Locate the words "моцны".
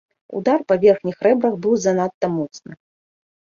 2.41-2.71